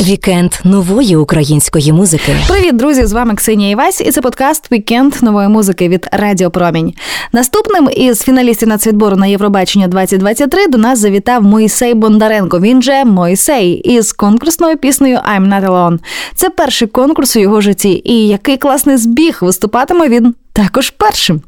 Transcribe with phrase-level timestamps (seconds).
[0.00, 2.36] Вікенд нової української музики.
[2.48, 3.06] Привіт, друзі!
[3.06, 6.94] З вами Ксенія Івась, і це подкаст Вікенд нової музики від Радіо Промінь.
[7.32, 12.60] Наступним із фіналістів нацвідбору на Євробачення 2023 до нас завітав Моїсей Бондаренко.
[12.60, 15.98] Він же Моїсей із конкурсною піснею «I'm not alone».
[16.34, 18.02] Це перший конкурс у його житті.
[18.04, 21.40] І який класний збіг виступатиме він також першим.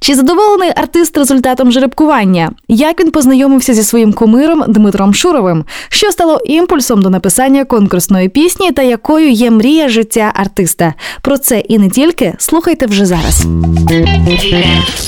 [0.00, 2.50] Чи задоволений артист результатом жеребкування?
[2.68, 5.64] Як він познайомився зі своїм кумиром Дмитром Шуровим?
[5.88, 10.94] Що стало імпульсом до написання конкурсної пісні та якою є мрія життя артиста?
[11.22, 13.46] Про це і не тільки слухайте вже зараз.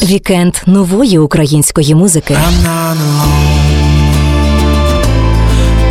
[0.02, 2.34] Вікенд нової української музики.
[2.34, 3.72] I'm not alone.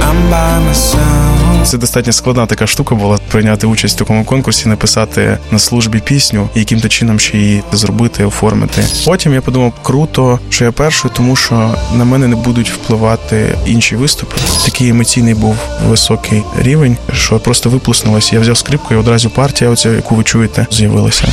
[0.02, 1.21] I'm by myself.
[1.64, 6.50] Це достатньо складна така штука була прийняти участь в такому конкурсі, написати на службі пісню
[6.56, 8.84] і яким-то чином ще її зробити, оформити.
[9.06, 13.96] Потім я подумав, круто, що я перший, тому що на мене не будуть впливати інші
[13.96, 14.36] виступи.
[14.66, 15.56] Такий емоційний був
[15.88, 18.36] високий рівень, що просто виплеснулося.
[18.36, 21.28] Я взяв скрипку і одразу партія, оця, яку ви чуєте, з'явилася.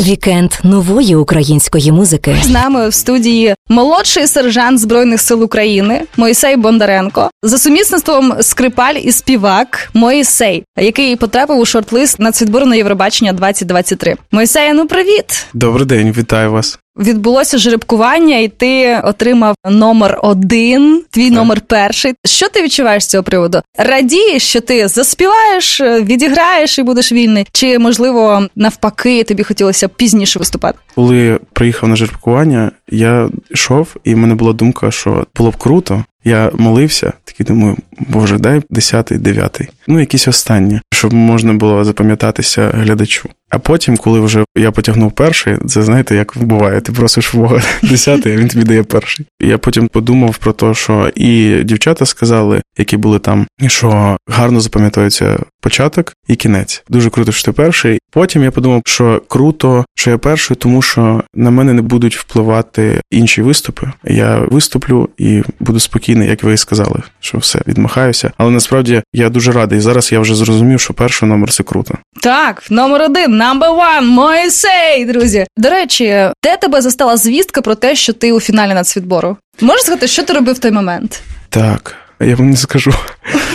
[0.00, 2.36] Вікенд нової української музики.
[2.42, 9.12] З нами в студії молодший сержант збройних сил України Моїсей Бондаренко за сумісництвом скрипаль і
[9.12, 14.16] співак Моїсей, який потрапив у шорт-лист нацвідбору на Євробачення 2023.
[14.32, 15.46] Моїсея, ну привіт!
[15.54, 16.78] Добрий день, вітаю вас.
[16.98, 22.14] Відбулося жеребкування, і ти отримав номер один, твій номер перший.
[22.24, 23.62] Що ти відчуваєш з цього приводу?
[23.78, 27.46] Радієш, що ти заспіваєш, відіграєш і будеш вільний?
[27.52, 30.78] Чи можливо навпаки тобі хотілося пізніше виступати?
[30.94, 36.04] Коли приїхав на жеребкування, я йшов, і в мене була думка, що було б круто.
[36.26, 39.68] Я молився, такий думаю, боже, дай десятий, дев'ятий.
[39.86, 43.28] Ну, якісь останні, щоб можна було запам'ятатися глядачу.
[43.50, 48.32] А потім, коли вже я потягнув перший, це знаєте, як буває, ти просиш Бога десятий,
[48.32, 49.26] а він тобі дає перший.
[49.40, 55.38] Я потім подумав про те, що і дівчата сказали, які були там, що гарно запам'ятовується
[55.60, 56.84] початок і кінець.
[56.88, 57.98] Дуже круто, що ти перший.
[58.10, 63.00] Потім я подумав, що круто, що я перший, тому що на мене не будуть впливати
[63.10, 63.90] інші виступи.
[64.04, 65.80] Я виступлю і буду
[66.16, 68.30] спокійний, як ви і сказали, що все відмахаюся.
[68.38, 69.80] Але насправді я дуже радий.
[69.80, 71.94] Зараз я вже зрозумів, що перший номер це круто.
[72.22, 75.46] Так, номер один, number one, Моїсей, друзі.
[75.56, 76.04] До речі,
[76.44, 79.36] де тебе застала звістка про те, що ти у фіналі нацвідбору?
[79.60, 81.20] Можеш сказати, що ти робив в той момент?
[81.48, 81.96] Так.
[82.20, 82.92] Я вам не скажу.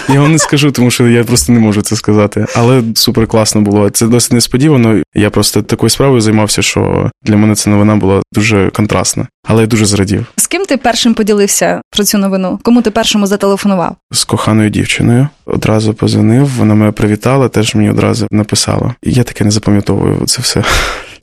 [0.10, 2.46] Я вам не скажу, тому що я просто не можу це сказати.
[2.56, 3.90] Але супер класно було.
[3.90, 5.02] Це досить несподівано.
[5.16, 9.28] Я просто такою справою займався, що для мене ця новина була дуже контрастна.
[9.48, 10.26] Але я дуже зрадів.
[10.38, 12.60] З ким ти першим поділився про цю новину?
[12.64, 13.96] Кому ти першому зателефонував?
[14.12, 16.50] З коханою дівчиною одразу позвонив.
[16.58, 18.96] Вона мене привітала, теж мені одразу написала.
[19.04, 20.64] І я таке не запам'ятовую це все.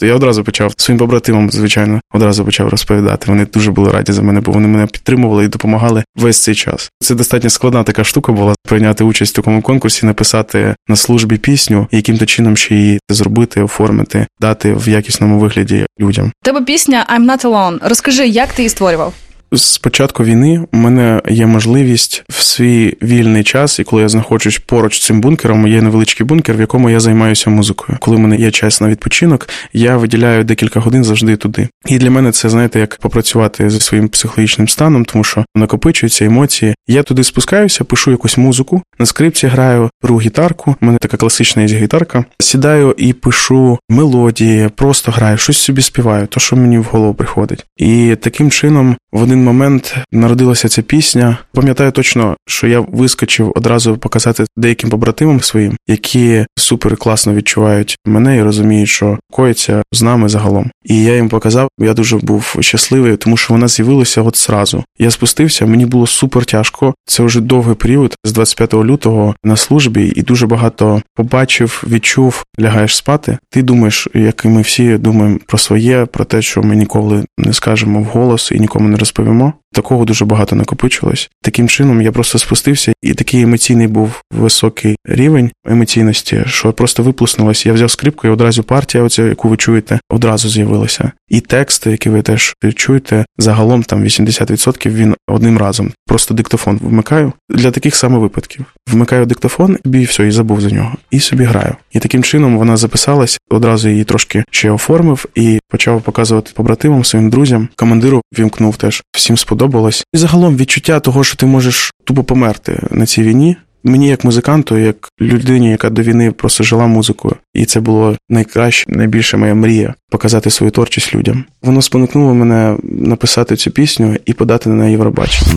[0.00, 3.26] Я одразу почав своїм побратимам, звичайно, одразу почав розповідати.
[3.28, 6.90] Вони дуже були раді за мене, бо вони мене підтримували і допомагали весь цей час.
[7.00, 11.86] Це достатньо складна така штука була прийняти участь в такому конкурсі, написати на службі пісню,
[11.90, 16.32] і яким-то чином ще її зробити, оформити, дати в якісному вигляді людям.
[16.42, 17.88] Тебе пісня «I'm not alone».
[17.88, 19.14] Розкажи, як ти її створював?
[19.52, 24.58] З початку війни у мене є можливість в свій вільний час, і коли я знаходжусь
[24.58, 27.98] поруч з цим бункером, є невеличкий бункер, в якому я займаюся музикою.
[28.00, 31.68] Коли в мене є час на відпочинок, я виділяю декілька годин завжди туди.
[31.86, 36.74] І для мене це знаєте, як попрацювати зі своїм психологічним станом, тому що накопичуються емоції.
[36.88, 40.76] Я туди спускаюся, пишу якусь музику, на скрипці граю, беру гітарку.
[40.80, 42.24] У мене така класична є гітарка.
[42.38, 47.66] Сідаю і пишу мелодії, просто граю, щось собі співаю, то що мені в голову приходить.
[47.76, 51.38] І таким чином в один момент народилася ця пісня.
[51.52, 58.36] Пам'ятаю точно, що я вискочив одразу показати деяким побратимам своїм, які супер класно відчувають мене
[58.36, 60.70] і розуміють, що коїться з нами загалом.
[60.84, 61.68] І я їм показав.
[61.78, 64.84] Я дуже був щасливий, тому що вона з'явилася от зразу.
[64.98, 66.94] Я спустився, мені було супер тяжко.
[67.04, 72.96] Це вже довгий період з 25 лютого на службі, і дуже багато побачив, відчув, лягаєш
[72.96, 73.38] спати.
[73.50, 77.52] Ти думаєш, як і ми всі думаємо про своє, про те, що ми ніколи не
[77.52, 79.52] скажемо вголос і нікому не розповімо.
[79.72, 81.30] Такого дуже багато накопичилось.
[81.42, 87.68] Таким чином я просто спустився, і такий емоційний був високий рівень емоційності, що просто виплеснулося.
[87.68, 91.12] Я взяв скрипку, і одразу партія, оця, яку ви чуєте, одразу з'явилася.
[91.28, 95.92] І тексти, які ви теж чуєте, загалом там 80% він одним разом.
[96.06, 98.64] Просто диктофон вмикаю для таких саме випадків.
[98.92, 100.92] Вмикаю диктофон і все, і забув за нього.
[101.10, 101.74] І собі граю.
[101.92, 107.30] І таким чином вона записалась, одразу її трошки ще оформив і почав показувати побратимам, своїм
[107.30, 107.68] друзям.
[107.76, 109.02] Командиру вімкнув теж.
[109.12, 110.04] Всім сподобалось.
[110.14, 113.56] І загалом відчуття того, що ти можеш тупо померти на цій війні.
[113.84, 118.84] Мені, як музиканту, як людині, яка до війни просто жила музикою, і це було найкраще,
[118.88, 121.44] найбільша моя мрія показати свою творчість людям.
[121.62, 125.52] Воно спонукнуло мене написати цю пісню і подати на Євробачення.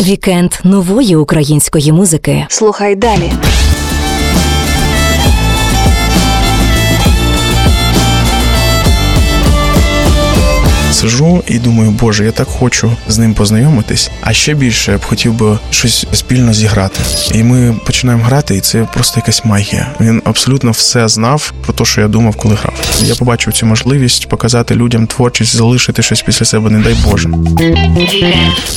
[0.00, 2.46] Вікенд нової української музики.
[2.48, 3.32] Слухай далі.
[10.98, 14.10] Сижу і думаю, боже, я так хочу з ним познайомитись.
[14.20, 17.00] А ще більше я б хотів би щось спільно зіграти.
[17.34, 19.86] І ми починаємо грати, і це просто якась магія.
[20.00, 22.74] Він абсолютно все знав про те, що я думав, коли грав.
[23.02, 27.28] Я побачив цю можливість показати людям творчість, залишити щось після себе, не дай Боже.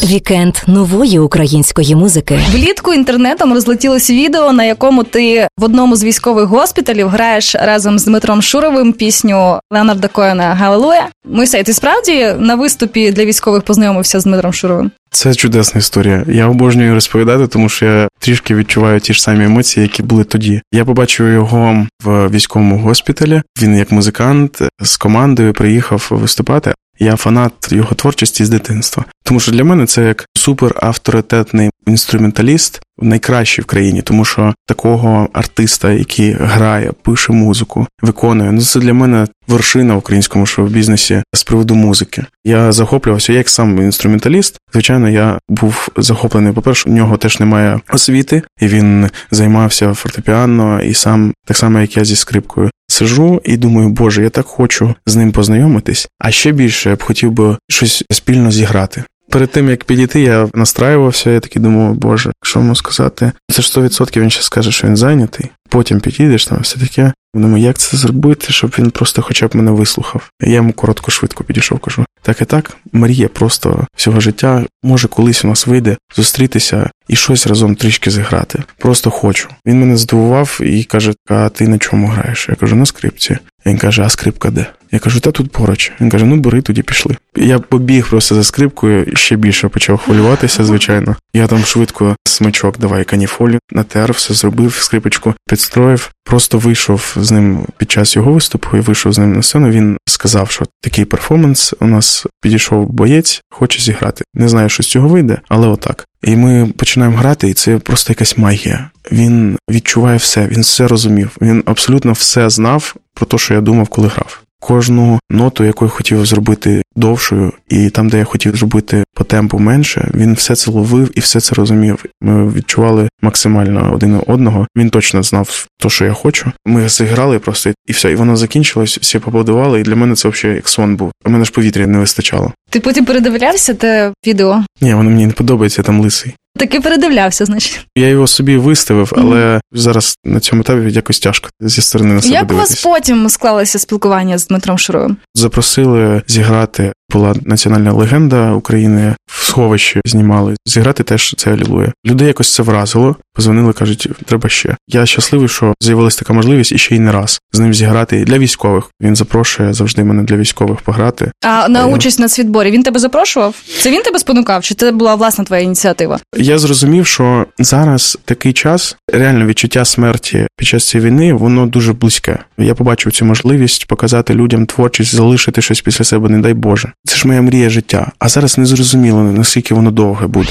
[0.04, 2.40] Вікенд нової української музики.
[2.52, 8.06] Влітку інтернетом розлетілось відео, на якому ти в одному з військових госпіталів граєш разом з
[8.06, 11.08] Дмитром Шуровим пісню Леонарда Коена Галилуя.
[11.26, 14.92] Мойсей, ти справді на виступі для військових познайомився з Дмитром Шуровим?
[15.12, 16.26] Це чудесна історія.
[16.28, 20.62] Я обожнюю розповідати, тому що я трішки відчуваю ті ж самі емоції, які були тоді.
[20.72, 23.42] Я побачив його в військовому госпіталі.
[23.62, 26.74] Він як музикант з командою приїхав виступати.
[27.00, 32.82] Я фанат його творчості з дитинства, тому що для мене це як супер авторитетний інструменталіст,
[33.02, 38.94] найкращий в країні, тому що такого артиста, який грає, пише музику, виконує, ну це для
[38.94, 42.26] мене вершина в українському шоу-бізнесі з приводу музики.
[42.46, 44.58] Я захоплювався як сам інструменталіст.
[44.74, 46.54] Звичайно, я був захоплений.
[46.54, 51.80] По перше, у нього теж немає освіти, і він займався фортепіано і сам так само,
[51.80, 52.70] як я зі скрипкою.
[52.88, 56.08] Сижу і думаю, боже, я так хочу з ним познайомитись.
[56.20, 59.04] А ще більше я б хотів би щось спільно зіграти.
[59.32, 63.32] Перед тим як підійти, я настраювався, я такий думав, боже, що йому сказати?
[63.52, 65.50] Це ж 100% він ще скаже, що він зайнятий.
[65.70, 67.14] Потім підійдеш там, все таке.
[67.34, 70.30] Думаю, як це зробити, щоб він просто хоча б мене вислухав.
[70.42, 72.06] Я йому коротко, швидко підійшов, кажу.
[72.22, 74.66] Так і так, мрія просто всього життя.
[74.84, 78.64] Може, колись у нас вийде зустрітися і щось разом трішки зіграти.
[78.78, 79.50] Просто хочу.
[79.66, 82.50] Він мене здивував і каже: А ти на чому граєш?
[82.50, 83.38] Я кажу, на скрипці.
[83.66, 84.66] Він каже, а скрипка де?
[84.92, 85.92] Я кажу, та тут поруч.
[86.02, 87.18] Він каже, ну бери, тоді пішли.
[87.36, 91.16] Я побіг просто за скрипкою, ще більше почав хвилюватися, звичайно.
[91.34, 96.12] Я там швидко смичок, давай каніфолі, натер, все зробив, скрипочку підстроїв.
[96.24, 99.70] Просто вийшов з ним під час його виступу і вийшов з ним на сцену.
[99.70, 104.24] Він сказав, що такий перформанс у нас підійшов боєць, хоче зіграти.
[104.34, 106.06] Не знаю, що з цього вийде, але отак.
[106.24, 108.90] І ми починаємо грати, і це просто якась магія.
[109.12, 111.32] Він відчуває все, він все розумів.
[111.42, 114.42] Він абсолютно все знав про те, що я думав, коли грав.
[114.64, 119.60] Кожну ноту, яку я хотів зробити довшою, і там, де я хотів зробити по темпу
[119.60, 122.06] менше, він все це ловив і все це розумів.
[122.22, 124.68] Ми відчували максимально один одного.
[124.78, 126.52] Він точно знав те, що я хочу.
[126.66, 128.12] Ми зіграли просто і все.
[128.12, 131.12] І воно закінчилось, всі побудували, і для мене це взагалі як сон був.
[131.26, 132.54] У мене ж повітря не вистачало.
[132.70, 134.64] Ти потім передивлявся те відео?
[134.82, 136.34] Ні, воно мені не подобається, я там лисий.
[136.62, 137.88] Таки передивлявся, значить.
[137.96, 142.34] Я його собі виставив, але зараз на цьому етапі якось тяжко зі сторони на себе
[142.34, 145.18] Як у вас потім склалося спілкування з Дмитром Шуровим?
[145.36, 146.94] Запросили зіграти.
[147.14, 150.56] Була національна легенда України в сховищі знімали.
[150.66, 151.92] Зіграти теж це алілуя.
[152.06, 153.16] Людей якось це вразило.
[153.34, 154.76] Позвонили, кажуть, треба ще.
[154.88, 158.38] Я щасливий, що з'явилася така можливість і ще й не раз з ним зіграти для
[158.38, 158.84] військових.
[159.02, 161.32] Він запрошує завжди мене для військових пограти.
[161.46, 163.56] А на участь на світборі він тебе запрошував?
[163.80, 166.20] Це він тебе спонукав, чи це була власна твоя ініціатива?
[166.38, 171.94] Я зрозумів, що зараз такий час, реально відчуття смерті під час цієї війни, воно дуже
[171.94, 172.40] близьке.
[172.58, 176.92] Я побачив цю можливість показати людям творчість, залишити щось після себе, не дай Боже.
[177.06, 178.12] Це ж моя мрія життя.
[178.20, 180.50] А зараз не зрозуміло, наскільки воно довге буде.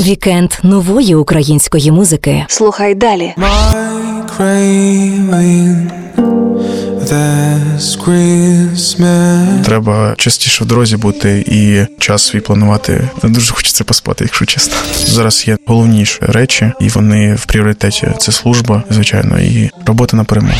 [0.00, 2.44] Вікенд нової української музики.
[2.48, 3.34] Слухай далі.
[3.36, 4.02] My.
[9.64, 13.08] Треба частіше в дорозі бути і час свій планувати.
[13.22, 14.74] Дуже хочеться поспати, якщо чесно.
[15.04, 18.08] Зараз є головніші речі, і вони в пріоритеті.
[18.18, 20.54] Це служба, звичайно, і робота на перемогу.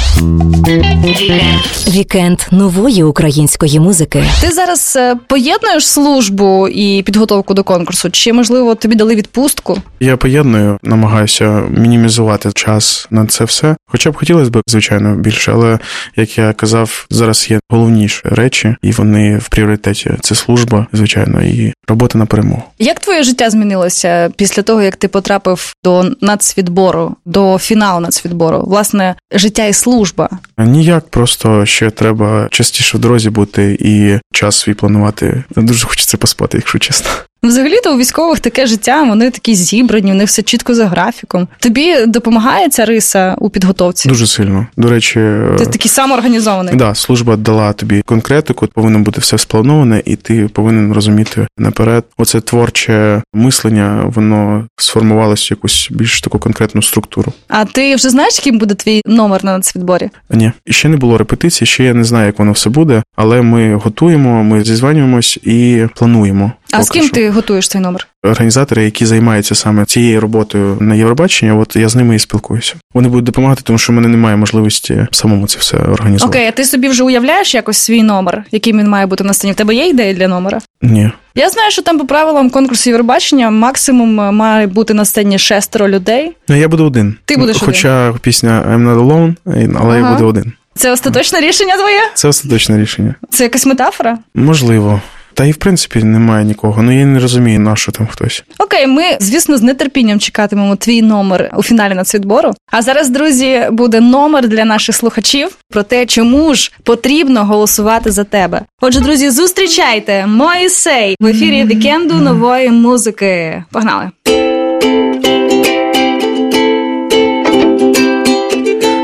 [1.89, 4.25] Вікенд нової української музики.
[4.41, 8.11] Ти зараз е, поєднуєш службу і підготовку до конкурсу?
[8.11, 9.79] Чи можливо тобі дали відпустку?
[10.01, 13.77] Я поєдную, намагаюся мінімізувати час на це все.
[13.93, 15.79] Хоча б хотілося б, звичайно, більше, але
[16.17, 20.11] як я казав, зараз є головніші речі, і вони в пріоритеті.
[20.21, 22.63] Це служба, звичайно, і робота на перемогу.
[22.79, 28.63] Як твоє життя змінилося після того, як ти потрапив до нацвідбору, до фіналу нацвідбору?
[28.67, 30.29] Власне, життя і служба.
[30.59, 35.45] Ніяк, просто ще треба частіше в дорозі бути і час свій планувати.
[35.57, 37.11] Дуже хочеться поспати, якщо чесно.
[37.47, 41.49] Взагалі-то у військових таке життя, вони такі зібрані, у них все чітко за графіком.
[41.59, 44.09] Тобі допомагає ця риса у підготовці?
[44.09, 44.67] Дуже сильно.
[44.77, 45.21] До речі,
[45.59, 46.75] Ти такий самоорганізований.
[46.75, 52.05] Да, служба дала тобі конкретику, повинно бути все сплановане, і ти повинен розуміти наперед.
[52.19, 57.33] Оце творче мислення, воно сформувалося в якусь більш таку конкретну структуру.
[57.49, 60.11] А ти вже знаєш, яким буде твій номер на нацвідборі?
[60.31, 63.43] Ні, і ще не було репетиції, ще я не знаю, як воно все буде, але
[63.43, 66.53] ми готуємо, ми зізванюємось і плануємо.
[66.73, 67.15] А з ким що.
[67.15, 68.07] ти готуєш цей номер?
[68.25, 72.75] організатори, які займаються саме цією роботою на Євробаченні, от я з ними і спілкуюся.
[72.95, 76.39] Вони будуть допомагати, тому що в мене немає можливості самому це все організувати.
[76.39, 79.53] Окей, а ти собі вже уявляєш якось свій номер, яким він має бути на сцені?
[79.53, 80.61] В тебе є ідея для номера?
[80.83, 81.11] Ні.
[81.35, 85.89] Я знаю, що там по правилам конкурсу Євробачення максимум е, має бути на сцені шестеро
[85.89, 86.33] людей.
[86.49, 87.17] Ну я буду один.
[87.25, 89.35] Ти будеш Хоча пісня I'm not alone,
[89.81, 90.09] але Ага.
[90.09, 90.53] я буду один.
[90.75, 92.01] Це остаточне рішення твоє?
[92.15, 93.15] Це остаточне рішення.
[93.31, 94.19] Це якась метафора?
[94.35, 95.01] Можливо.
[95.35, 96.83] Та і в принципі немає нікого.
[96.83, 98.45] Ну я не розумію, на що там хтось.
[98.59, 102.55] Окей, ми, звісно, з нетерпінням чекатимемо твій номер у фіналі нацвідбору.
[102.71, 108.25] А зараз, друзі, буде номер для наших слухачів про те, чому ж потрібно голосувати за
[108.25, 108.63] тебе.
[108.81, 113.65] Отже, друзі, зустрічайте Моїсей в ефірі вікенду нової музики.
[113.73, 114.11] Погнали!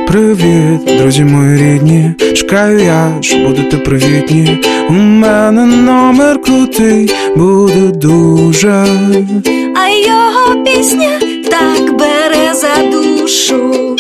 [0.08, 2.10] Привіт, друзі мої рідні.
[2.34, 4.58] Чекаю я, що будете привітні.
[4.88, 8.86] У мене номер крутий, буде дуже.
[9.74, 13.96] а його пісня так бере за душу.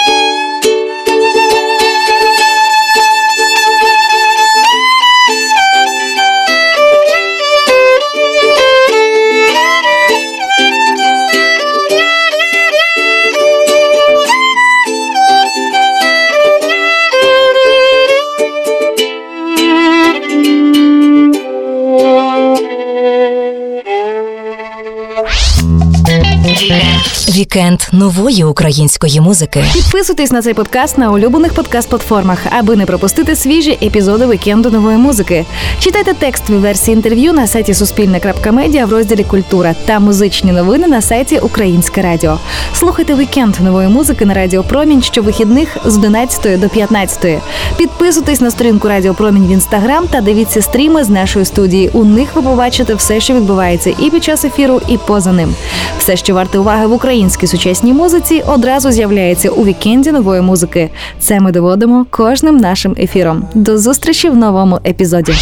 [27.28, 29.64] Вікенд нової української музики.
[29.74, 35.44] Підписуйтесь на цей подкаст на улюблених подкаст-платформах, аби не пропустити свіжі епізоди вікенду нової музики.
[35.80, 41.38] Читайте текстові версії інтерв'ю на сайті Суспільне.Медіа в розділі Культура та музичні новини на сайті
[41.38, 42.38] Українське Радіо.
[42.74, 47.42] Слухайте вікенд нової музики на Радіо Промінь щовихідних з 11 до 15.
[47.76, 51.90] Підписуйтесь на сторінку Радіо Промінь в інстаграм та дивіться стріми з нашої студії.
[51.92, 55.54] У них ви побачите все, що відбувається і під час ефіру, і поза ним.
[55.98, 60.90] Все, що варте уваги в українській сучасній музиці, одразу з'являється у вікенді нової музики.
[61.20, 63.44] Це ми доводимо кожним нашим ефіром.
[63.54, 65.32] До зустрічі в новому епізоді.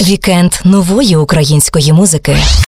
[0.00, 2.36] Вікенд нової української музики.